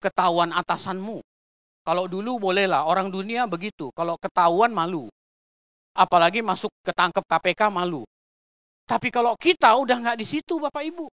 [0.00, 1.18] ketahuan atasanmu.
[1.86, 3.94] Kalau dulu bolehlah, orang dunia begitu.
[3.94, 5.06] Kalau ketahuan malu.
[5.94, 8.02] Apalagi masuk ketangkep KPK malu.
[8.86, 11.06] Tapi kalau kita udah nggak di situ Bapak Ibu.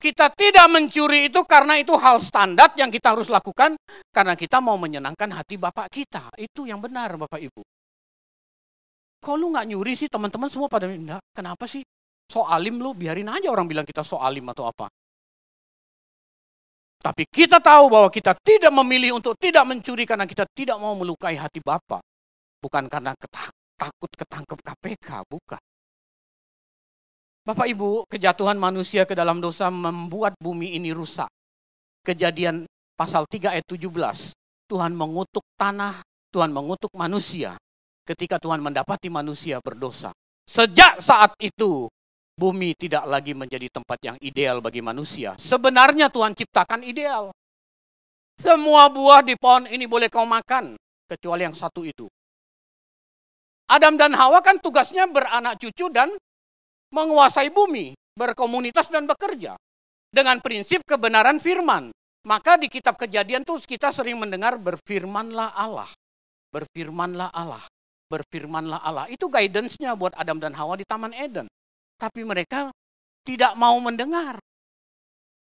[0.00, 3.76] Kita tidak mencuri itu karena itu hal standar yang kita harus lakukan.
[4.08, 6.32] Karena kita mau menyenangkan hati Bapak kita.
[6.40, 7.60] Itu yang benar Bapak Ibu.
[9.20, 11.20] Kalau lu nggak nyuri sih teman-teman semua pada enggak.
[11.36, 11.84] Kenapa sih?
[12.30, 14.86] So alim lu, biarin aja orang bilang kita so alim atau apa.
[17.00, 21.34] Tapi kita tahu bahwa kita tidak memilih untuk tidak mencuri karena kita tidak mau melukai
[21.34, 21.98] hati Bapak.
[22.62, 23.16] Bukan karena
[23.74, 25.58] takut ketangkep KPK, bukan.
[27.40, 31.26] Bapak Ibu, kejatuhan manusia ke dalam dosa membuat bumi ini rusak.
[32.04, 34.36] Kejadian pasal 3 ayat 17.
[34.70, 37.56] Tuhan mengutuk tanah, Tuhan mengutuk manusia
[38.04, 40.12] ketika Tuhan mendapati manusia berdosa.
[40.44, 41.88] Sejak saat itu,
[42.40, 45.36] bumi tidak lagi menjadi tempat yang ideal bagi manusia.
[45.36, 47.28] Sebenarnya Tuhan ciptakan ideal.
[48.40, 50.72] Semua buah di pohon ini boleh kau makan,
[51.04, 52.08] kecuali yang satu itu.
[53.68, 56.08] Adam dan Hawa kan tugasnya beranak cucu dan
[56.88, 59.60] menguasai bumi, berkomunitas dan bekerja.
[60.10, 61.92] Dengan prinsip kebenaran firman.
[62.20, 65.88] Maka di kitab kejadian tuh kita sering mendengar berfirmanlah Allah.
[66.52, 67.64] Berfirmanlah Allah.
[68.10, 69.06] Berfirmanlah Allah.
[69.08, 71.48] Itu guidance-nya buat Adam dan Hawa di Taman Eden.
[72.00, 72.72] Tapi mereka
[73.20, 74.40] tidak mau mendengar.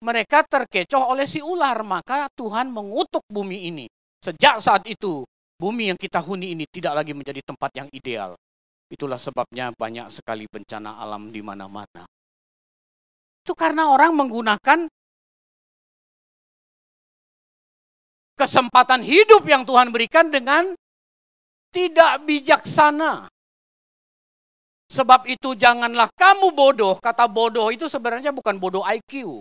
[0.01, 3.85] Mereka terkecoh oleh si ular, maka Tuhan mengutuk bumi ini.
[4.17, 5.21] Sejak saat itu,
[5.61, 8.33] bumi yang kita huni ini tidak lagi menjadi tempat yang ideal.
[8.89, 12.09] Itulah sebabnya banyak sekali bencana alam di mana-mana.
[13.45, 14.89] Itu karena orang menggunakan
[18.41, 20.73] kesempatan hidup yang Tuhan berikan dengan
[21.69, 23.29] tidak bijaksana.
[24.91, 26.99] Sebab itu janganlah kamu bodoh.
[26.99, 29.39] Kata bodoh itu sebenarnya bukan bodoh IQ.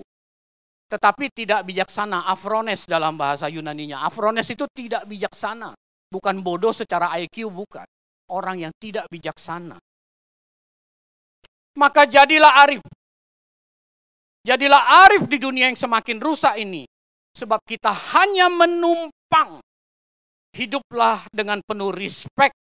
[0.86, 2.22] Tetapi tidak bijaksana.
[2.30, 4.06] Afrones dalam bahasa Yunaninya.
[4.06, 5.74] Afrones itu tidak bijaksana.
[6.06, 7.86] Bukan bodoh secara IQ, bukan.
[8.30, 9.74] Orang yang tidak bijaksana.
[11.74, 12.82] Maka jadilah arif.
[14.46, 16.86] Jadilah arif di dunia yang semakin rusak ini.
[17.34, 19.58] Sebab kita hanya menumpang.
[20.54, 22.59] Hiduplah dengan penuh respect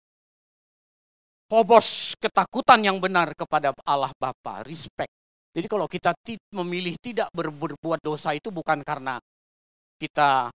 [1.44, 5.12] Phobos, ketakutan yang benar kepada Allah Bapa, respect.
[5.54, 6.16] Jadi kalau kita
[6.56, 9.20] memilih tidak berbuat dosa itu bukan karena
[10.00, 10.50] kita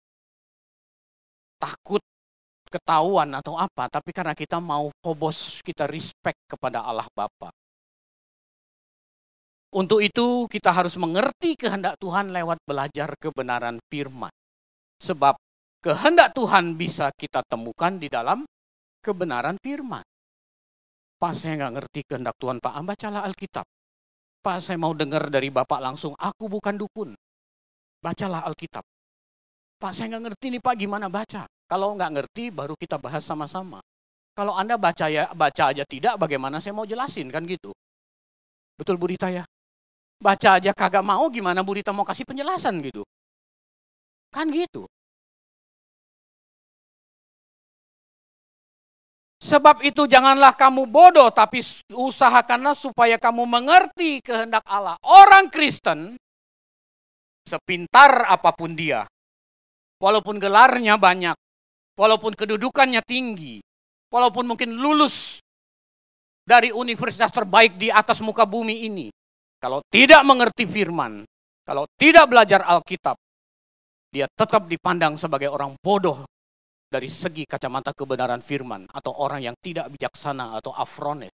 [1.60, 2.02] takut
[2.71, 7.52] ketahuan atau apa, tapi karena kita mau phobos, kita respect kepada Allah Bapa.
[9.76, 14.32] Untuk itu kita harus mengerti kehendak Tuhan lewat belajar kebenaran firman.
[15.04, 15.36] Sebab
[15.84, 18.47] kehendak Tuhan bisa kita temukan di dalam
[19.04, 20.07] kebenaran firman.
[21.18, 23.66] Pak saya nggak ngerti kehendak Tuhan Pak, bacalah Alkitab.
[24.46, 27.18] Pak saya mau dengar dari Bapak langsung, aku bukan dukun.
[28.06, 28.86] Bacalah Alkitab.
[29.82, 31.50] Pak saya nggak ngerti nih Pak gimana baca.
[31.66, 33.82] Kalau nggak ngerti baru kita bahas sama-sama.
[34.38, 37.74] Kalau Anda baca ya baca aja tidak, bagaimana saya mau jelasin kan gitu.
[38.78, 39.42] Betul Bu Rita ya?
[40.22, 43.02] Baca aja kagak mau gimana Bu Rita mau kasih penjelasan gitu.
[44.30, 44.86] Kan gitu.
[49.48, 51.64] Sebab itu janganlah kamu bodoh, tapi
[51.96, 55.00] usahakanlah supaya kamu mengerti kehendak Allah.
[55.08, 56.20] Orang Kristen,
[57.48, 59.08] sepintar apa pun dia,
[60.04, 61.40] walaupun gelarnya banyak,
[61.96, 63.64] walaupun kedudukannya tinggi,
[64.12, 65.40] walaupun mungkin lulus
[66.44, 69.08] dari universitas terbaik di atas muka bumi ini,
[69.64, 71.24] kalau tidak mengerti firman,
[71.64, 73.16] kalau tidak belajar Alkitab,
[74.12, 76.28] dia tetap dipandang sebagai orang bodoh
[76.88, 81.32] dari segi kacamata kebenaran firman atau orang yang tidak bijaksana atau afronet.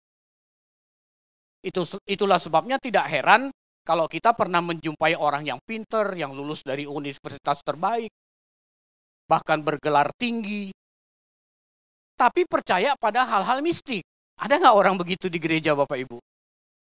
[1.63, 3.53] Itu itulah sebabnya tidak heran
[3.85, 8.11] kalau kita pernah menjumpai orang yang pinter, yang lulus dari universitas terbaik,
[9.27, 10.71] bahkan bergelar tinggi,
[12.15, 14.03] tapi percaya pada hal-hal mistik.
[14.39, 16.17] Ada nggak orang begitu di gereja Bapak Ibu?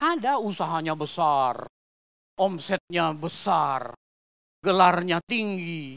[0.00, 1.68] Ada usahanya besar,
[2.38, 3.92] omsetnya besar,
[4.64, 5.96] gelarnya tinggi,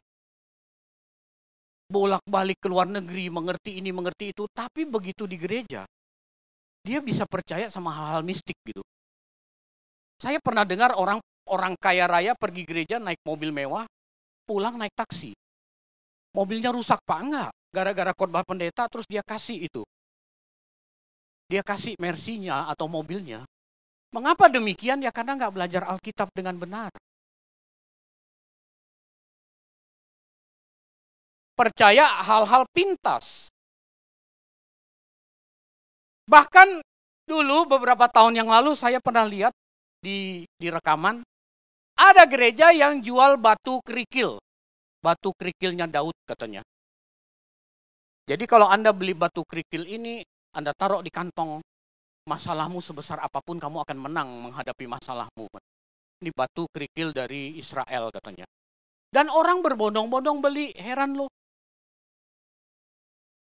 [1.94, 5.86] bolak-balik ke luar negeri, mengerti ini, mengerti itu, tapi begitu di gereja,
[6.82, 8.82] dia bisa percaya sama hal-hal mistik gitu.
[10.18, 13.86] Saya pernah dengar orang orang kaya raya pergi gereja naik mobil mewah,
[14.50, 15.38] pulang naik taksi.
[16.34, 17.52] Mobilnya rusak pak enggak?
[17.70, 19.86] Gara-gara khotbah pendeta terus dia kasih itu.
[21.46, 23.46] Dia kasih mersinya atau mobilnya.
[24.10, 25.02] Mengapa demikian?
[25.06, 26.90] Ya karena nggak belajar Alkitab dengan benar.
[31.54, 33.54] Percaya hal-hal pintas.
[36.26, 36.82] Bahkan
[37.30, 39.54] dulu beberapa tahun yang lalu saya pernah lihat
[40.02, 41.22] di, di rekaman,
[41.94, 44.42] ada gereja yang jual batu kerikil.
[45.04, 46.64] Batu kerikilnya Daud katanya.
[48.24, 50.24] Jadi kalau Anda beli batu kerikil ini,
[50.56, 51.60] Anda taruh di kantong,
[52.24, 55.52] masalahmu sebesar apa pun kamu akan menang menghadapi masalahmu.
[56.24, 58.48] Ini batu kerikil dari Israel katanya.
[59.12, 61.28] Dan orang berbondong-bondong beli, heran loh.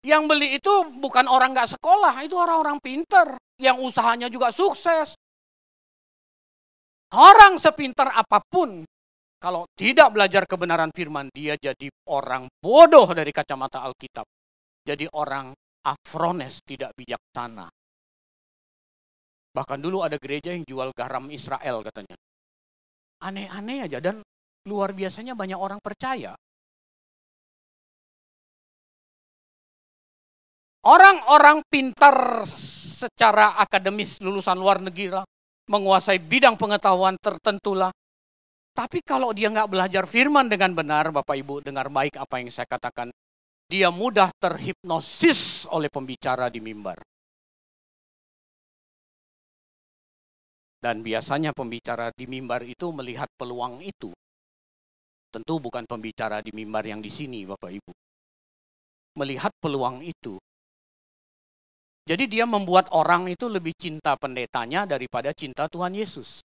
[0.05, 3.37] Yang beli itu bukan orang nggak sekolah, itu orang-orang pinter.
[3.57, 5.17] Yang usahanya juga sukses.
[7.13, 8.83] Orang sepintar apa pun,
[9.37, 14.27] kalau tidak belajar kebenaran firman, dia jadi orang bodoh dari kacamata Alkitab.
[14.83, 15.53] Jadi orang
[15.85, 17.71] afrones, tidak bijaksana.
[19.55, 22.13] Bahkan dulu ada gereja yang jual garam Israel katanya.
[23.23, 24.21] Aneh-aneh aja dan
[24.69, 26.37] luar biasanya banyak orang percaya.
[30.87, 35.27] Orang-orang pintar secara akademis lulusan luar negeri lah,
[35.67, 37.91] menguasai bidang pengetahuan tertentu lah.
[38.71, 42.71] Tapi kalau dia nggak belajar firman dengan benar, Bapak Ibu dengar baik apa yang saya
[42.71, 43.11] katakan,
[43.67, 47.03] dia mudah terhipnosis oleh pembicara di mimbar.
[50.79, 54.15] Dan biasanya pembicara di mimbar itu melihat peluang itu.
[55.35, 57.91] Tentu bukan pembicara di mimbar yang di sini, Bapak Ibu.
[59.19, 60.39] Melihat peluang itu,
[62.07, 66.39] jadi dia membuat orang itu lebih cinta pendetanya daripada cinta Tuhan Yesus.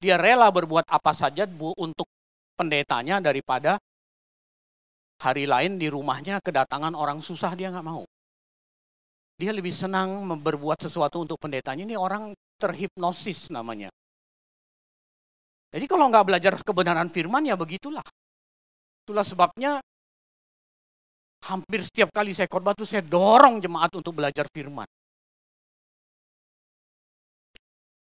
[0.00, 2.08] Dia rela berbuat apa saja bu untuk
[2.56, 3.76] pendetanya daripada
[5.20, 8.08] hari lain di rumahnya kedatangan orang susah dia nggak mau.
[9.36, 11.84] Dia lebih senang berbuat sesuatu untuk pendetanya.
[11.84, 13.92] Ini orang terhipnosis namanya.
[15.68, 18.04] Jadi kalau nggak belajar kebenaran firman ya begitulah.
[19.04, 19.84] Itulah sebabnya
[21.42, 24.86] hampir setiap kali saya khotbah tuh saya dorong jemaat untuk belajar firman.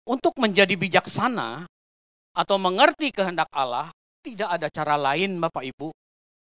[0.03, 1.63] Untuk menjadi bijaksana
[2.35, 3.87] atau mengerti kehendak Allah,
[4.19, 5.95] tidak ada cara lain Bapak Ibu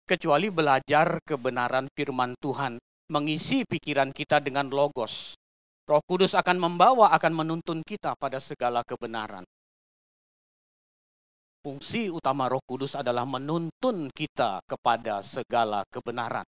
[0.08, 2.78] kecuali belajar kebenaran firman Tuhan,
[3.10, 5.36] mengisi pikiran kita dengan logos.
[5.88, 9.44] Roh Kudus akan membawa, akan menuntun kita pada segala kebenaran.
[11.64, 16.48] Fungsi utama Roh Kudus adalah menuntun kita kepada segala kebenaran.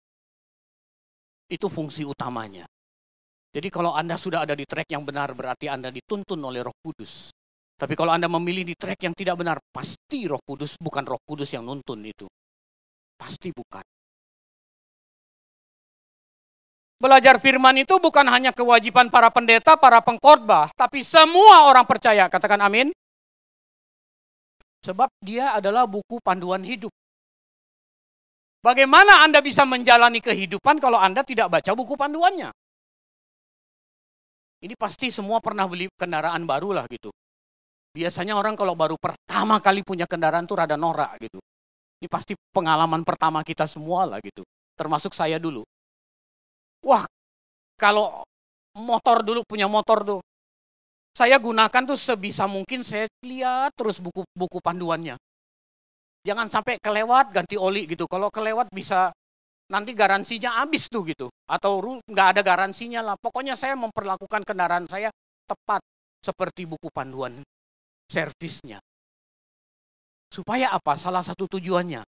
[1.52, 2.64] Itu fungsi utamanya.
[3.52, 7.28] Jadi kalau Anda sudah ada di track yang benar berarti Anda dituntun oleh Roh Kudus.
[7.76, 11.52] Tapi kalau Anda memilih di track yang tidak benar, pasti Roh Kudus bukan Roh Kudus
[11.52, 12.24] yang nuntun itu.
[13.20, 13.84] Pasti bukan.
[17.02, 22.30] Belajar firman itu bukan hanya kewajiban para pendeta, para pengkhotbah, tapi semua orang percaya.
[22.30, 22.94] Katakan amin.
[24.86, 26.94] Sebab dia adalah buku panduan hidup.
[28.62, 32.54] Bagaimana Anda bisa menjalani kehidupan kalau Anda tidak baca buku panduannya?
[34.62, 37.10] Ini pasti semua pernah beli kendaraan baru lah gitu.
[37.92, 41.42] Biasanya orang kalau baru pertama kali punya kendaraan tuh rada norak gitu.
[41.98, 44.46] Ini pasti pengalaman pertama kita semua lah gitu.
[44.78, 45.66] Termasuk saya dulu.
[46.86, 47.06] Wah,
[47.82, 48.22] kalau
[48.78, 50.22] motor dulu punya motor tuh.
[51.18, 55.18] Saya gunakan tuh sebisa mungkin saya lihat terus buku-buku panduannya.
[56.22, 58.06] Jangan sampai kelewat ganti oli gitu.
[58.06, 59.10] Kalau kelewat bisa
[59.74, 61.34] nanti garansinya habis tuh gitu.
[61.50, 63.16] Atau nggak ada garansinya lah.
[63.18, 65.10] Pokoknya saya memperlakukan kendaraan saya
[65.50, 65.82] tepat
[66.22, 67.42] seperti buku panduan
[68.06, 68.78] servisnya.
[70.30, 70.96] Supaya apa?
[70.96, 72.06] Salah satu tujuannya.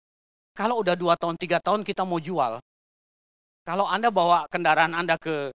[0.52, 2.60] Kalau udah dua tahun, tiga tahun kita mau jual.
[3.64, 5.48] Kalau Anda bawa kendaraan Anda ke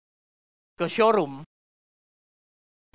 [0.73, 1.45] ke showroom,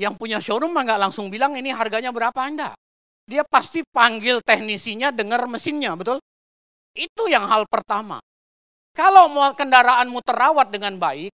[0.02, 2.74] yang punya showroom nggak langsung bilang ini harganya berapa Anda
[3.26, 6.18] dia pasti panggil teknisinya dengar mesinnya, betul?
[6.92, 8.18] Itu yang hal pertama.
[8.92, 11.32] Kalau mau kendaraanmu terawat dengan baik,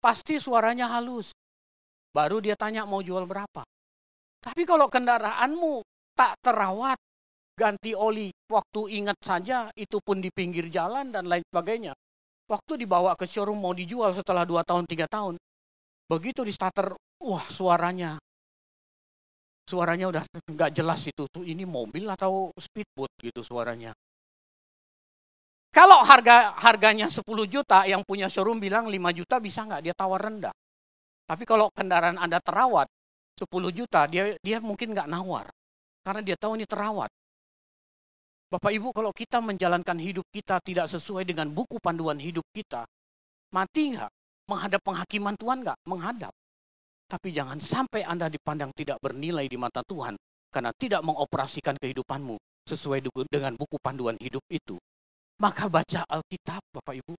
[0.00, 1.34] pasti suaranya halus.
[2.14, 3.66] Baru dia tanya mau jual berapa.
[4.40, 5.84] Tapi kalau kendaraanmu
[6.16, 6.96] tak terawat,
[7.58, 11.92] ganti oli, waktu ingat saja, itu pun di pinggir jalan dan lain sebagainya.
[12.44, 15.34] Waktu dibawa ke showroom mau dijual setelah 2 tahun, 3 tahun.
[16.08, 16.92] Begitu di starter,
[17.24, 18.20] wah suaranya
[19.64, 23.92] suaranya udah nggak jelas itu tuh ini mobil atau speedboat gitu suaranya.
[25.74, 30.22] Kalau harga harganya 10 juta, yang punya showroom bilang 5 juta bisa nggak dia tawar
[30.22, 30.54] rendah.
[31.26, 32.86] Tapi kalau kendaraan Anda terawat
[33.34, 35.50] 10 juta, dia dia mungkin nggak nawar.
[36.06, 37.10] Karena dia tahu ini terawat.
[38.54, 42.86] Bapak Ibu, kalau kita menjalankan hidup kita tidak sesuai dengan buku panduan hidup kita,
[43.50, 44.12] mati nggak?
[44.46, 45.78] Menghadap penghakiman Tuhan nggak?
[45.90, 46.30] Menghadap.
[47.04, 50.16] Tapi jangan sampai Anda dipandang tidak bernilai di mata Tuhan
[50.48, 54.80] karena tidak mengoperasikan kehidupanmu sesuai dengan buku panduan hidup itu.
[55.42, 57.14] Maka baca Alkitab, Bapak Ibu.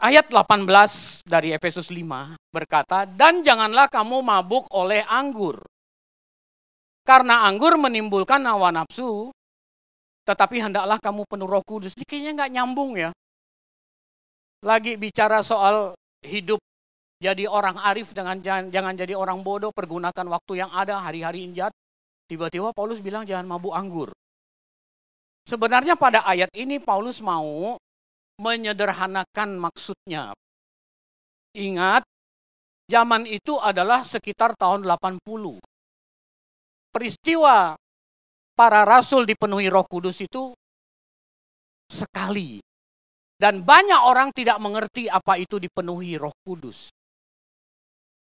[0.00, 5.60] Ayat 18 dari Efesus 5 berkata, "Dan janganlah kamu mabuk oleh anggur.
[7.04, 9.28] Karena anggur menimbulkan hawa nafsu,
[10.24, 13.12] tetapi hendaklah kamu penuh Roh Kudus." Ini kayaknya nggak nyambung ya.
[14.60, 16.60] Lagi bicara soal hidup
[17.20, 21.68] jadi orang arif dengan jangan, jangan jadi orang bodoh, pergunakan waktu yang ada hari-hari injat.
[22.24, 24.08] Tiba-tiba Paulus bilang jangan mabuk anggur.
[25.44, 27.76] Sebenarnya pada ayat ini Paulus mau
[28.40, 30.32] menyederhanakan maksudnya.
[31.52, 32.08] Ingat,
[32.88, 35.60] zaman itu adalah sekitar tahun 80.
[36.88, 37.76] Peristiwa
[38.56, 40.56] para rasul dipenuhi roh kudus itu
[41.90, 42.64] sekali.
[43.40, 46.92] Dan banyak orang tidak mengerti apa itu dipenuhi roh kudus.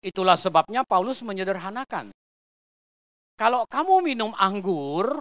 [0.07, 2.15] Itulah sebabnya Paulus menyederhanakan.
[3.35, 5.19] Kalau kamu minum anggur,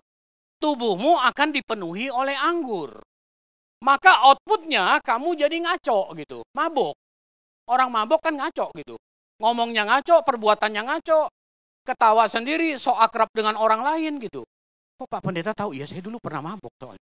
[0.61, 3.01] tubuhmu akan dipenuhi oleh anggur
[3.79, 6.95] maka outputnya kamu jadi ngaco gitu, mabuk.
[7.69, 8.99] Orang mabuk kan ngaco gitu.
[9.39, 11.31] Ngomongnya ngaco, perbuatannya ngaco,
[11.87, 14.43] ketawa sendiri, so akrab dengan orang lain gitu.
[14.99, 15.71] Kok Pak Pendeta tahu?
[15.71, 17.08] Ya saya dulu pernah mabuk soalnya.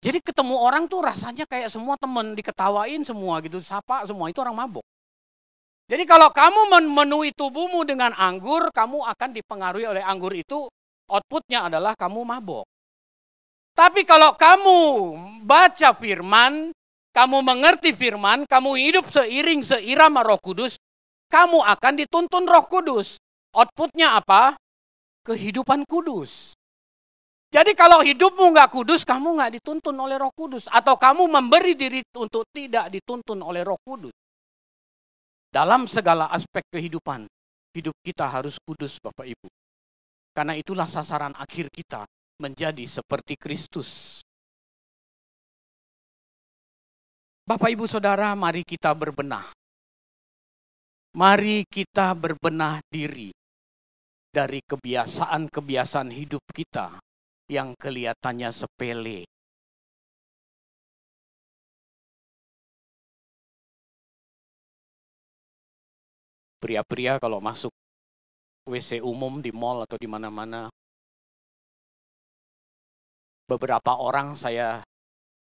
[0.00, 4.56] Jadi ketemu orang tuh rasanya kayak semua temen diketawain semua gitu, sapa semua itu orang
[4.56, 4.84] mabuk.
[5.90, 10.70] Jadi kalau kamu memenuhi tubuhmu dengan anggur, kamu akan dipengaruhi oleh anggur itu,
[11.10, 12.64] outputnya adalah kamu mabuk.
[13.76, 14.78] Tapi kalau kamu
[15.44, 16.72] baca firman,
[17.10, 20.78] kamu mengerti firman, kamu hidup seiring seirama roh kudus,
[21.26, 23.18] kamu akan dituntun roh kudus.
[23.50, 24.54] Outputnya apa?
[25.26, 26.54] Kehidupan kudus.
[27.50, 30.70] Jadi kalau hidupmu nggak kudus, kamu nggak dituntun oleh roh kudus.
[30.70, 34.14] Atau kamu memberi diri untuk tidak dituntun oleh roh kudus.
[35.50, 37.26] Dalam segala aspek kehidupan,
[37.74, 39.50] hidup kita harus kudus Bapak Ibu.
[40.30, 42.06] Karena itulah sasaran akhir kita
[42.38, 44.22] menjadi seperti Kristus.
[47.42, 49.50] Bapak, ibu, saudara, mari kita berbenah.
[51.18, 53.34] Mari kita berbenah diri
[54.30, 57.09] dari kebiasaan-kebiasaan hidup kita
[57.50, 59.26] yang kelihatannya sepele.
[66.62, 67.74] Pria-pria kalau masuk
[68.70, 70.70] WC umum di mall atau di mana-mana.
[73.50, 74.78] Beberapa orang saya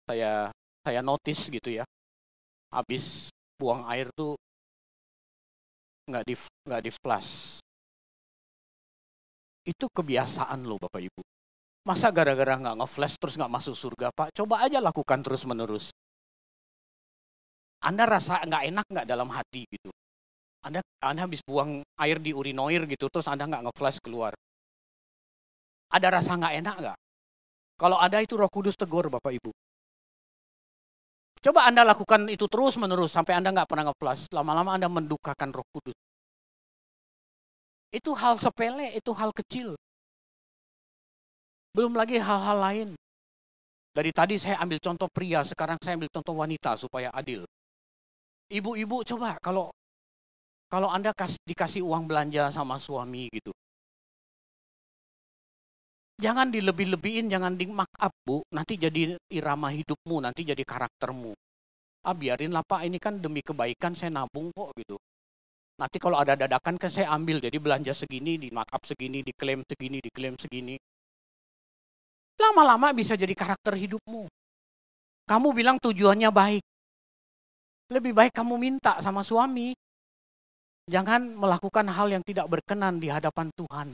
[0.07, 0.47] saya
[0.87, 1.83] saya notice gitu ya.
[2.71, 3.27] Habis
[3.59, 4.39] buang air tuh
[6.07, 7.59] nggak di nggak di flash
[9.67, 11.21] itu kebiasaan loh bapak ibu
[11.89, 15.89] masa gara-gara nggak ngeflash terus nggak masuk surga pak coba aja lakukan terus menerus
[17.81, 19.89] anda rasa nggak enak nggak dalam hati gitu
[20.61, 24.37] anda anda habis buang air di urinoir gitu terus anda nggak ngeflash keluar
[25.89, 26.97] ada rasa nggak enak nggak
[27.79, 29.55] kalau ada itu roh kudus tegur Bapak Ibu.
[31.39, 34.27] Coba Anda lakukan itu terus menerus sampai Anda nggak pernah ngeplas.
[34.35, 35.95] Lama-lama Anda mendukakan roh kudus.
[37.95, 39.79] Itu hal sepele, itu hal kecil.
[41.79, 42.89] Belum lagi hal-hal lain.
[43.95, 47.47] Dari tadi saya ambil contoh pria, sekarang saya ambil contoh wanita supaya adil.
[48.51, 49.71] Ibu-ibu coba kalau
[50.67, 51.15] kalau Anda
[51.47, 53.55] dikasih uang belanja sama suami gitu.
[56.19, 58.43] Jangan dilebih-lebihin, jangan di mark up, Bu.
[58.51, 61.31] Nanti jadi irama hidupmu, nanti jadi karaktermu.
[62.03, 64.99] Ah, biarinlah Pak, ini kan demi kebaikan saya nabung kok gitu.
[65.79, 69.63] Nanti kalau ada dadakan kan saya ambil, jadi belanja segini, di mark up segini, diklaim
[69.63, 70.75] segini, diklaim segini.
[72.39, 74.31] Lama-lama bisa jadi karakter hidupmu.
[75.27, 76.63] Kamu bilang tujuannya baik.
[77.91, 79.75] Lebih baik kamu minta sama suami.
[80.89, 83.93] Jangan melakukan hal yang tidak berkenan di hadapan Tuhan.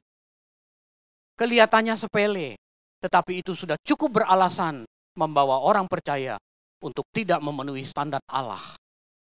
[1.36, 2.56] Kelihatannya sepele,
[3.04, 4.88] tetapi itu sudah cukup beralasan
[5.20, 6.40] membawa orang percaya
[6.80, 8.62] untuk tidak memenuhi standar Allah,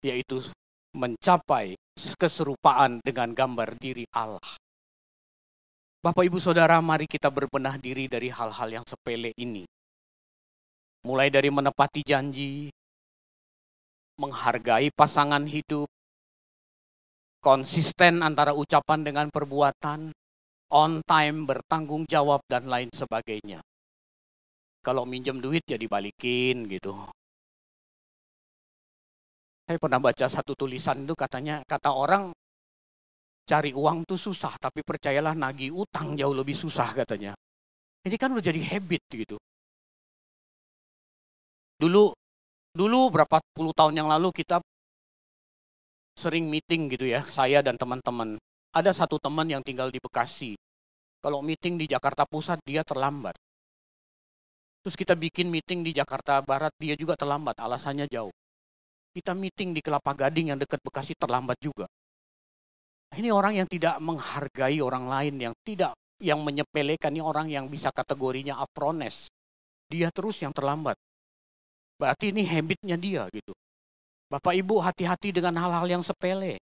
[0.04, 0.44] yaitu
[0.92, 4.44] mencapai keserupaan dengan gambar diri Allah.
[6.02, 9.70] Bapak, ibu, saudara, mari kita berbenah diri dari hal-hal yang sepele ini,
[11.06, 12.74] mulai dari menepati janji,
[14.18, 15.86] menghargai pasangan hidup,
[17.38, 20.10] konsisten antara ucapan dengan perbuatan,
[20.74, 23.62] on time, bertanggung jawab, dan lain sebagainya.
[24.82, 26.98] Kalau minjem duit ya dibalikin gitu.
[29.70, 32.34] Saya pernah baca satu tulisan itu katanya, kata orang
[33.52, 37.36] cari uang tuh susah, tapi percayalah nagih utang jauh lebih susah katanya.
[38.08, 39.36] Ini kan udah jadi habit gitu.
[41.76, 42.16] Dulu
[42.72, 44.64] Dulu berapa puluh tahun yang lalu kita
[46.16, 48.40] sering meeting gitu ya, saya dan teman-teman.
[48.72, 50.56] Ada satu teman yang tinggal di Bekasi.
[51.20, 53.36] Kalau meeting di Jakarta Pusat dia terlambat.
[54.88, 58.32] Terus kita bikin meeting di Jakarta Barat dia juga terlambat, alasannya jauh.
[59.12, 61.92] Kita meeting di Kelapa Gading yang dekat Bekasi terlambat juga.
[63.12, 65.92] Ini orang yang tidak menghargai orang lain, yang tidak
[66.22, 69.28] yang menyepelekan ini orang yang bisa kategorinya afrones.
[69.92, 70.96] Dia terus yang terlambat.
[72.00, 73.52] Berarti ini habitnya dia gitu.
[74.32, 76.56] Bapak Ibu hati-hati dengan hal-hal yang sepele.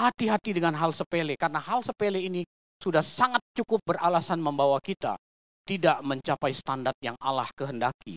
[0.00, 2.46] Hati-hati dengan hal sepele karena hal sepele ini
[2.80, 5.20] sudah sangat cukup beralasan membawa kita
[5.68, 8.16] tidak mencapai standar yang Allah kehendaki.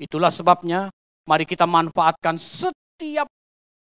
[0.00, 0.88] Itulah sebabnya
[1.28, 3.28] mari kita manfaatkan setiap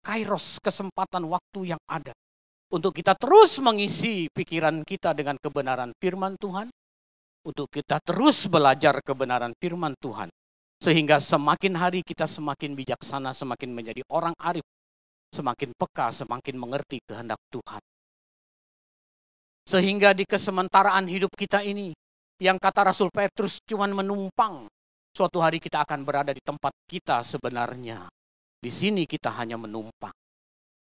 [0.01, 2.15] kairos kesempatan waktu yang ada
[2.69, 6.69] untuk kita terus mengisi pikiran kita dengan kebenaran firman Tuhan,
[7.41, 10.29] untuk kita terus belajar kebenaran firman Tuhan,
[10.77, 14.63] sehingga semakin hari kita semakin bijaksana, semakin menjadi orang arif,
[15.33, 17.81] semakin peka, semakin mengerti kehendak Tuhan.
[19.65, 21.93] Sehingga di kesementaraan hidup kita ini,
[22.41, 24.65] yang kata Rasul Petrus cuma menumpang,
[25.13, 28.09] suatu hari kita akan berada di tempat kita sebenarnya.
[28.59, 30.11] Di sini kita hanya menumpang.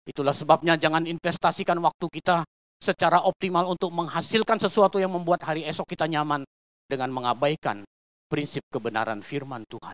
[0.08, 2.47] Itulah sebabnya jangan investasikan waktu kita
[2.80, 6.47] secara optimal untuk menghasilkan sesuatu yang membuat hari esok kita nyaman
[6.88, 7.84] dengan mengabaikan
[8.32, 9.91] prinsip kebenaran firman Tuhan.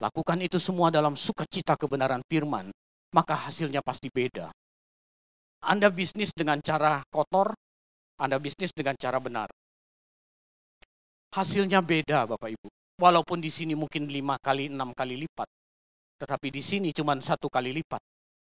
[0.00, 2.68] Lakukan itu semua dalam sukacita kebenaran firman,
[3.16, 4.52] maka hasilnya pasti beda.
[5.64, 7.52] Anda bisnis dengan cara kotor,
[8.20, 9.48] Anda bisnis dengan cara benar.
[11.32, 12.68] Hasilnya beda Bapak Ibu.
[13.00, 15.48] Walaupun di sini mungkin lima kali, enam kali lipat.
[16.20, 18.00] Tetapi di sini cuma satu kali lipat.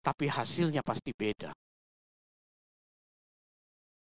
[0.06, 1.50] Tapi hasilnya pasti beda.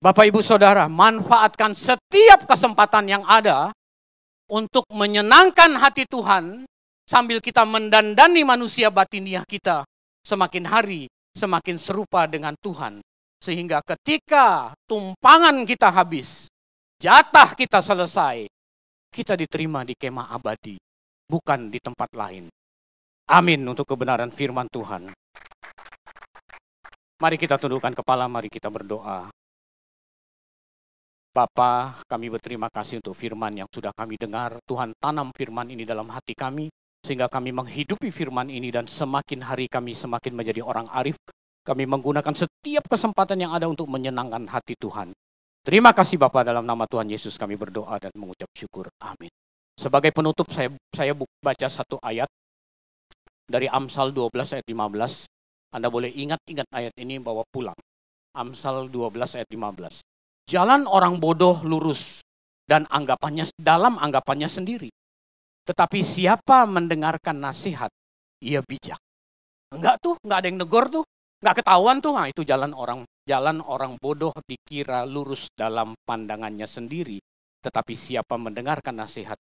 [0.04, 3.72] Bapak Ibu Saudara, manfaatkan setiap kesempatan yang ada
[4.52, 6.68] untuk menyenangkan hati Tuhan
[7.08, 9.88] sambil kita mendandani manusia batiniah kita
[10.28, 11.08] semakin hari
[11.38, 12.98] semakin serupa dengan Tuhan.
[13.38, 16.50] Sehingga ketika tumpangan kita habis,
[16.98, 18.50] jatah kita selesai,
[19.14, 20.74] kita diterima di kemah abadi,
[21.30, 22.50] bukan di tempat lain.
[23.30, 25.14] Amin untuk kebenaran firman Tuhan.
[27.18, 29.26] Mari kita tundukkan kepala, mari kita berdoa.
[31.34, 34.62] Bapa, kami berterima kasih untuk firman yang sudah kami dengar.
[34.62, 36.70] Tuhan tanam firman ini dalam hati kami,
[37.02, 41.18] sehingga kami menghidupi firman ini dan semakin hari kami semakin menjadi orang arif.
[41.66, 45.10] Kami menggunakan setiap kesempatan yang ada untuk menyenangkan hati Tuhan.
[45.66, 48.88] Terima kasih Bapak dalam nama Tuhan Yesus kami berdoa dan mengucap syukur.
[49.02, 49.28] Amin.
[49.74, 52.30] Sebagai penutup saya saya baca satu ayat
[53.44, 55.37] dari Amsal 12 ayat 15.
[55.68, 57.76] Anda boleh ingat-ingat ayat ini bawa pulang.
[58.32, 60.00] Amsal 12 ayat 15.
[60.48, 62.24] Jalan orang bodoh lurus
[62.64, 64.88] dan anggapannya dalam anggapannya sendiri.
[65.68, 67.92] Tetapi siapa mendengarkan nasihat,
[68.40, 68.96] ia bijak.
[69.68, 71.04] Enggak tuh, enggak ada yang negor tuh,
[71.44, 72.16] enggak ketahuan tuh.
[72.16, 77.20] Nah, itu jalan orang jalan orang bodoh dikira lurus dalam pandangannya sendiri.
[77.60, 79.36] Tetapi siapa mendengarkan nasihat,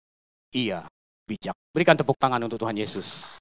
[0.51, 0.83] ia
[1.23, 1.55] bijak.
[1.71, 3.36] Berikan tepuk tangan untuk Tuhan Yesus.